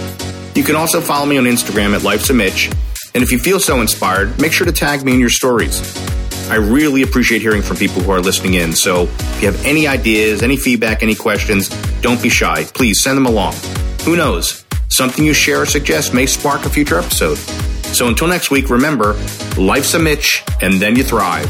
You 0.55 0.65
can 0.65 0.75
also 0.75 1.03
follow 1.03 1.27
me 1.27 1.37
on 1.37 1.45
Instagram 1.45 1.95
at 1.95 2.03
Life's 2.03 2.31
a 2.31 2.33
Mitch. 2.33 2.71
And 3.13 3.23
if 3.23 3.31
you 3.31 3.39
feel 3.39 3.61
so 3.61 3.83
inspired, 3.83 4.41
make 4.41 4.53
sure 4.53 4.67
to 4.67 4.73
tag 4.73 5.05
me 5.05 5.13
in 5.13 5.21
your 5.21 5.29
stories. 5.29 5.79
I 6.49 6.55
really 6.55 7.03
appreciate 7.03 7.43
hearing 7.43 7.61
from 7.61 7.77
people 7.77 8.01
who 8.01 8.11
are 8.11 8.23
listening 8.23 8.55
in. 8.55 8.73
So 8.73 9.03
if 9.03 9.43
you 9.43 9.53
have 9.53 9.67
any 9.67 9.87
ideas, 9.87 10.43
any 10.43 10.57
feedback, 10.57 11.03
any 11.03 11.15
questions, 11.15 11.69
don't 12.01 12.23
be 12.23 12.31
shy. 12.31 12.65
Please 12.73 13.03
send 13.03 13.19
them 13.19 13.27
along. 13.27 13.53
Who 14.07 14.17
knows? 14.17 14.65
Something 14.89 15.27
you 15.27 15.35
share 15.35 15.61
or 15.61 15.67
suggest 15.67 16.15
may 16.15 16.25
spark 16.25 16.65
a 16.65 16.71
future 16.71 16.99
episode. 16.99 17.37
So 17.93 18.09
until 18.09 18.29
next 18.29 18.51
week, 18.51 18.71
remember 18.71 19.13
life's 19.59 19.93
a 19.93 19.99
Mitch, 19.99 20.43
and 20.63 20.81
then 20.81 20.97
you 20.97 21.05
thrive. 21.05 21.47